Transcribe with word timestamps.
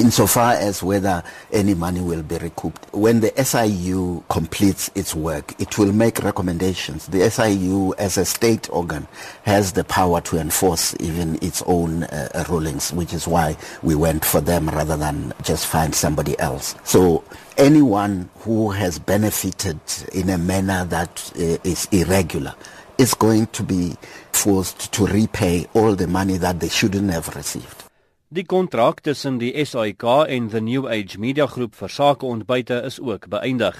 insofar 0.00 0.54
as 0.54 0.82
whether 0.82 1.22
any 1.52 1.74
money 1.74 2.00
will 2.00 2.22
be 2.22 2.38
recouped. 2.38 2.92
When 2.94 3.20
the 3.20 3.32
SIU 3.44 4.24
completes 4.30 4.90
its 4.94 5.14
work, 5.14 5.54
it 5.60 5.78
will 5.78 5.92
make 5.92 6.18
recommendations. 6.20 7.06
The 7.06 7.30
SIU, 7.30 7.94
as 7.98 8.16
a 8.16 8.24
state 8.24 8.68
organ, 8.70 9.06
has 9.44 9.74
the 9.74 9.84
power 9.84 10.22
to 10.22 10.38
enforce 10.38 10.96
even 11.00 11.38
its 11.42 11.62
own 11.66 12.04
uh, 12.04 12.44
rulings, 12.48 12.92
which 12.92 13.12
is 13.12 13.28
why 13.28 13.56
we 13.82 13.94
went 13.94 14.24
for 14.24 14.40
them 14.40 14.70
rather 14.70 14.96
than 14.96 15.34
just 15.42 15.66
find 15.66 15.94
somebody 15.94 16.38
else. 16.40 16.74
So 16.84 17.22
anyone 17.58 18.30
who 18.38 18.70
has 18.70 18.98
benefited 18.98 19.78
in 20.12 20.30
a 20.30 20.38
manner 20.38 20.84
that 20.86 21.32
uh, 21.36 21.58
is 21.62 21.86
irregular 21.92 22.54
is 22.96 23.14
going 23.14 23.46
to 23.48 23.62
be 23.62 23.96
forced 24.32 24.92
to 24.92 25.06
repay 25.06 25.66
all 25.74 25.94
the 25.94 26.06
money 26.06 26.38
that 26.38 26.60
they 26.60 26.68
shouldn't 26.68 27.10
have 27.10 27.34
received. 27.36 27.89
Die 28.32 28.44
kontrak 28.44 29.02
tussen 29.02 29.40
die 29.40 29.64
SAIK 29.66 30.04
en 30.28 30.50
the 30.50 30.60
New 30.60 30.86
Age 30.86 31.18
Media 31.18 31.48
Groep 31.50 31.74
vir 31.74 31.90
sake 31.90 32.26
ontbyte 32.26 32.76
is 32.86 33.00
ook 33.02 33.24
beëindig. 33.26 33.74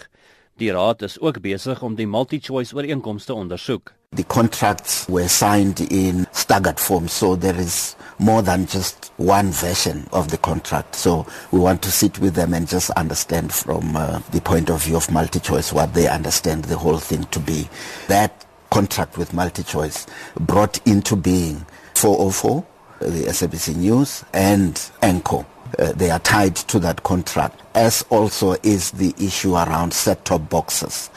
Die 0.58 0.72
raad 0.74 1.04
is 1.06 1.20
ook 1.20 1.38
besig 1.44 1.82
om 1.86 1.94
die 1.94 2.08
multi-choice 2.10 2.74
ooreenkomste 2.74 3.34
ondersoek. 3.34 3.92
The 4.18 4.24
contracts 4.26 5.04
were 5.06 5.28
signed 5.28 5.78
in 5.78 6.26
staggered 6.32 6.80
form 6.80 7.06
so 7.06 7.36
there 7.36 7.62
is 7.62 7.94
more 8.18 8.42
than 8.42 8.66
just 8.66 9.12
one 9.18 9.52
version 9.52 10.02
of 10.10 10.26
the 10.34 10.38
contract. 10.38 10.96
So 10.96 11.26
we 11.52 11.60
want 11.60 11.82
to 11.82 11.90
sit 11.90 12.18
with 12.18 12.34
them 12.34 12.52
and 12.52 12.66
just 12.66 12.90
understand 12.96 13.54
from 13.54 13.94
uh, 13.94 14.18
the 14.32 14.40
point 14.40 14.68
of 14.68 14.82
view 14.82 14.96
of 14.96 15.12
multi-choice 15.12 15.72
what 15.72 15.94
they 15.94 16.08
understand 16.08 16.64
the 16.64 16.76
whole 16.76 16.98
thing 16.98 17.22
to 17.30 17.38
be. 17.38 17.68
That 18.08 18.32
contract 18.70 19.16
with 19.16 19.32
multi-choice 19.32 20.08
brought 20.40 20.84
into 20.84 21.14
being 21.14 21.66
404 21.94 22.66
the 23.00 23.26
SABC 23.26 23.76
News 23.76 24.24
and 24.32 24.74
ENCO. 25.02 25.44
Uh, 25.78 25.92
they 25.92 26.10
are 26.10 26.18
tied 26.18 26.56
to 26.56 26.78
that 26.80 27.02
contract, 27.04 27.60
as 27.74 28.04
also 28.10 28.56
is 28.62 28.90
the 28.92 29.14
issue 29.18 29.54
around 29.54 29.92
set-top 29.92 30.48
boxes. 30.48 31.10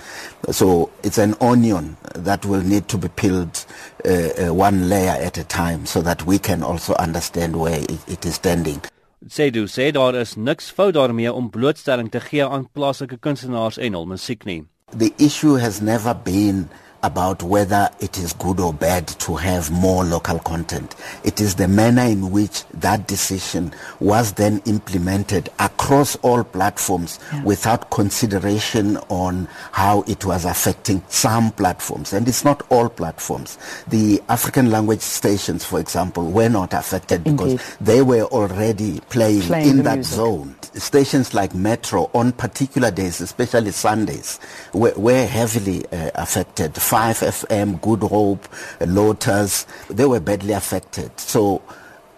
So 0.51 0.91
it's 1.03 1.17
an 1.17 1.35
onion 1.41 1.97
that 2.15 2.45
will 2.45 2.61
need 2.61 2.87
to 2.89 2.97
be 2.97 3.07
peeled 3.09 3.65
uh, 4.05 4.09
uh, 4.09 4.53
one 4.53 4.89
layer 4.89 5.11
at 5.11 5.37
a 5.37 5.43
time 5.43 5.85
so 5.85 6.01
that 6.01 6.25
we 6.25 6.37
can 6.37 6.61
also 6.61 6.93
understand 6.95 7.55
where 7.55 7.79
it, 7.79 8.07
it 8.07 8.25
is 8.25 8.35
standing. 8.35 8.81
Sê 9.29 9.49
du 9.51 9.67
sê 9.67 9.91
daar 9.91 10.15
is 10.19 10.35
niks 10.35 10.69
fout 10.69 10.93
daarmee 10.93 11.31
om 11.31 11.49
blootstelling 11.49 12.09
te 12.11 12.19
gee 12.19 12.43
aan 12.45 12.67
plaaslike 12.75 13.17
kunstenaars 13.23 13.77
en 13.77 13.93
hul 13.95 14.05
musiek 14.05 14.43
nie. 14.45 14.65
The 14.97 15.13
issue 15.17 15.55
has 15.59 15.79
never 15.81 16.13
been 16.13 16.67
about 17.03 17.43
whether 17.43 17.89
it 17.99 18.17
is 18.17 18.33
good 18.33 18.59
or 18.59 18.73
bad 18.73 19.07
to 19.07 19.35
have 19.35 19.69
more 19.69 20.03
local 20.03 20.39
content. 20.39 20.95
It 21.23 21.41
is 21.41 21.55
the 21.55 21.67
manner 21.67 22.03
in 22.03 22.31
which 22.31 22.65
that 22.69 23.07
decision 23.07 23.73
was 23.99 24.33
then 24.33 24.61
implemented 24.65 25.49
across 25.59 26.15
all 26.17 26.43
platforms 26.43 27.19
yeah. 27.31 27.43
without 27.43 27.89
consideration 27.91 28.97
on 29.09 29.47
how 29.73 30.03
it 30.03 30.25
was 30.25 30.45
affecting 30.45 31.03
some 31.09 31.51
platforms. 31.51 32.13
And 32.13 32.27
it's 32.27 32.45
not 32.45 32.65
all 32.69 32.89
platforms. 32.89 33.57
The 33.87 34.21
African 34.29 34.71
language 34.71 35.01
stations, 35.01 35.65
for 35.65 35.79
example, 35.79 36.31
were 36.31 36.49
not 36.49 36.73
affected 36.73 37.27
Indeed. 37.27 37.57
because 37.57 37.77
they 37.81 38.01
were 38.01 38.23
already 38.23 39.01
playing, 39.09 39.41
playing 39.41 39.69
in 39.69 39.83
that 39.83 39.95
music. 39.95 40.15
zone. 40.15 40.55
Stations 40.75 41.33
like 41.33 41.53
Metro 41.53 42.09
on 42.13 42.31
particular 42.31 42.91
days, 42.91 43.21
especially 43.21 43.71
Sundays, 43.71 44.39
were, 44.73 44.93
were 44.95 45.25
heavily 45.25 45.85
uh, 45.87 46.11
affected 46.15 46.73
5FM, 46.73 47.81
Good 47.81 48.01
Hope, 48.01 48.47
Lotus, 48.81 49.65
they 49.89 50.05
were 50.05 50.19
badly 50.19 50.53
affected. 50.53 51.17
So 51.19 51.61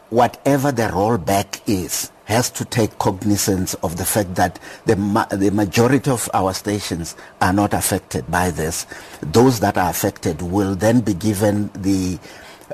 whatever 0.10 0.72
the 0.72 0.84
rollback 0.84 1.62
is, 1.68 2.12
has 2.26 2.50
to 2.50 2.66
take 2.66 2.98
cognizance 2.98 3.74
of 3.76 3.98
the 3.98 4.06
fact 4.06 4.36
that 4.36 4.60
the, 4.86 4.96
ma- 4.96 5.26
the 5.26 5.52
majority 5.52 6.10
of 6.10 6.30
our 6.34 6.54
stations 6.54 7.16
are 7.42 7.54
not 7.54 7.74
affected 7.74 8.30
by 8.32 8.50
this. 8.52 8.88
Those 9.22 9.60
that 9.60 9.78
are 9.78 9.90
affected 9.90 10.42
will 10.42 10.76
then 10.76 11.02
be 11.02 11.14
given 11.14 11.70
the, 11.74 12.18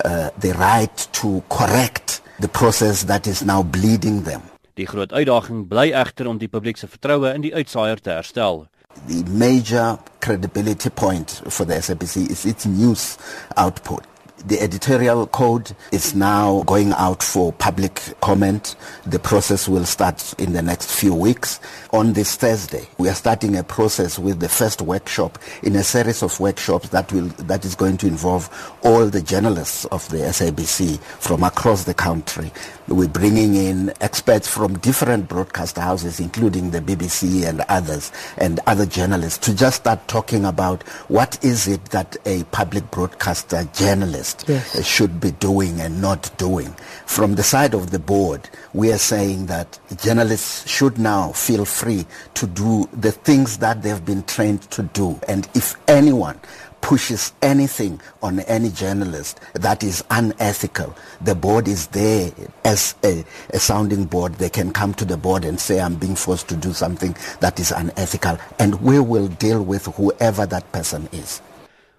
uh, 0.05 0.29
the 0.37 0.53
right 0.53 0.95
to 1.13 1.43
correct 1.49 2.21
the 2.39 2.47
process 2.47 3.03
that 3.03 3.27
is 3.27 3.43
now 3.43 3.61
bleeding 3.61 4.23
them. 4.23 4.41
Die 4.79 4.87
groot 4.87 5.11
uitdaging 5.13 5.65
bly 5.67 5.89
egter 5.91 6.27
om 6.31 6.37
die 6.39 6.49
publiek 6.51 6.77
se 6.79 6.87
vertroue 6.87 7.33
in 7.35 7.43
die 7.43 7.55
uitsaaier 7.55 7.99
te 8.01 8.13
herstel. 8.15 8.65
The 9.07 9.23
major 9.27 9.97
credibility 10.19 10.89
point 10.89 11.41
for 11.47 11.65
the 11.65 11.81
SABC 11.81 12.29
is 12.29 12.45
its 12.45 12.65
news 12.65 13.17
output. 13.55 14.10
The 14.47 14.59
editorial 14.59 15.27
code 15.27 15.71
is 15.91 16.15
now 16.15 16.63
going 16.63 16.93
out 16.93 17.21
for 17.21 17.53
public 17.53 18.01
comment. 18.21 18.75
The 19.05 19.19
process 19.19 19.67
will 19.67 19.85
start 19.85 20.33
in 20.39 20.53
the 20.53 20.63
next 20.63 20.91
few 20.91 21.13
weeks. 21.13 21.59
On 21.93 22.13
this 22.13 22.37
Thursday, 22.37 22.87
we 22.97 23.07
are 23.07 23.13
starting 23.13 23.55
a 23.55 23.63
process 23.63 24.17
with 24.17 24.39
the 24.39 24.49
first 24.49 24.81
workshop 24.81 25.37
in 25.61 25.75
a 25.75 25.83
series 25.83 26.23
of 26.23 26.39
workshops 26.39 26.89
that 26.89 27.11
will 27.13 27.27
that 27.37 27.65
is 27.65 27.75
going 27.75 27.97
to 27.97 28.07
involve 28.07 28.49
all 28.81 29.05
the 29.05 29.21
journalists 29.21 29.85
of 29.85 30.09
the 30.09 30.17
SABC 30.17 30.99
from 30.99 31.43
across 31.43 31.83
the 31.83 31.93
country. 31.93 32.51
We're 32.87 33.07
bringing 33.07 33.53
in 33.53 33.93
experts 34.01 34.47
from 34.47 34.79
different 34.79 35.27
broadcast 35.29 35.77
houses, 35.77 36.19
including 36.19 36.71
the 36.71 36.81
BBC 36.81 37.47
and 37.47 37.61
others, 37.69 38.11
and 38.37 38.59
other 38.65 38.87
journalists, 38.87 39.45
to 39.45 39.55
just 39.55 39.81
start 39.81 40.07
talking 40.07 40.45
about 40.45 40.81
what 41.09 41.41
is 41.43 41.67
it 41.67 41.85
that 41.85 42.17
a 42.25 42.43
public 42.45 42.89
broadcaster 42.89 43.63
journalist 43.73 44.30
yes. 44.47 44.85
should 44.85 45.19
be 45.19 45.31
doing 45.31 45.79
and 45.81 46.01
not 46.01 46.31
doing. 46.37 46.73
From 47.05 47.35
the 47.35 47.43
side 47.43 47.73
of 47.73 47.91
the 47.91 47.99
board, 47.99 48.49
we 48.73 48.91
are 48.91 48.97
saying 48.97 49.47
that 49.47 49.79
journalists 50.01 50.69
should 50.69 50.97
now 50.97 51.31
feel 51.31 51.65
free 51.65 52.05
to 52.35 52.47
do 52.47 52.89
the 52.93 53.11
things 53.11 53.57
that 53.59 53.81
they've 53.81 54.05
been 54.05 54.23
trained 54.23 54.61
to 54.71 54.83
do. 54.83 55.19
And 55.27 55.47
if 55.53 55.75
anyone 55.87 56.39
pushes 56.81 57.31
anything 57.41 58.01
on 58.21 58.39
any 58.41 58.69
journalist 58.69 59.39
that 59.53 59.83
is 59.83 60.03
unethical, 60.09 60.95
the 61.21 61.35
board 61.35 61.67
is 61.67 61.87
there 61.87 62.31
as 62.65 62.95
a, 63.03 63.23
a, 63.51 63.59
sounding 63.59 64.05
board. 64.05 64.33
They 64.35 64.49
can 64.49 64.73
come 64.73 64.93
to 64.95 65.05
the 65.05 65.17
board 65.17 65.45
and 65.45 65.59
say, 65.59 65.79
I'm 65.79 65.95
being 65.95 66.15
forced 66.15 66.49
to 66.49 66.55
do 66.55 66.73
something 66.73 67.15
that 67.39 67.59
is 67.59 67.71
unethical. 67.71 68.37
And 68.59 68.81
we 68.81 68.99
will 68.99 69.27
deal 69.27 69.63
with 69.63 69.85
whoever 69.85 70.45
that 70.47 70.69
person 70.71 71.07
is. 71.11 71.41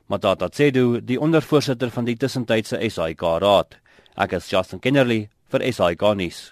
Matata 0.07 0.49
Tsedu, 0.49 1.01
die 1.01 1.21
ondervoorsitter 1.21 1.91
van 1.91 2.05
die 2.09 2.17
tussentydse 2.17 2.81
SAIK 2.91 3.23
raad. 3.43 3.79
Ek 4.17 4.33
is 4.39 4.51
Justin 4.51 4.81
Kennerly 4.81 5.29
vir 5.53 5.65
SAIK 5.73 6.03
nuus. 6.19 6.51